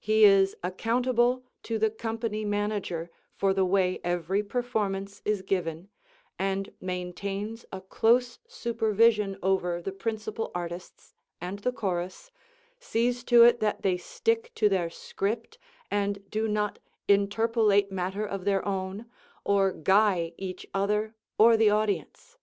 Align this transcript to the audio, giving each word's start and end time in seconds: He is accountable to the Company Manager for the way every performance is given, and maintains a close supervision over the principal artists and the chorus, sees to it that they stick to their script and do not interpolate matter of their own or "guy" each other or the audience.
He 0.00 0.24
is 0.24 0.56
accountable 0.64 1.44
to 1.62 1.78
the 1.78 1.90
Company 1.92 2.44
Manager 2.44 3.08
for 3.36 3.54
the 3.54 3.64
way 3.64 4.00
every 4.02 4.42
performance 4.42 5.22
is 5.24 5.42
given, 5.42 5.90
and 6.40 6.74
maintains 6.80 7.64
a 7.70 7.80
close 7.80 8.40
supervision 8.48 9.38
over 9.44 9.80
the 9.80 9.92
principal 9.92 10.50
artists 10.56 11.14
and 11.40 11.60
the 11.60 11.70
chorus, 11.70 12.32
sees 12.80 13.22
to 13.30 13.44
it 13.44 13.60
that 13.60 13.82
they 13.82 13.96
stick 13.96 14.50
to 14.56 14.68
their 14.68 14.90
script 14.90 15.56
and 15.88 16.28
do 16.32 16.48
not 16.48 16.80
interpolate 17.06 17.92
matter 17.92 18.26
of 18.26 18.44
their 18.44 18.66
own 18.66 19.06
or 19.44 19.70
"guy" 19.70 20.32
each 20.36 20.66
other 20.74 21.14
or 21.38 21.56
the 21.56 21.70
audience. 21.70 22.38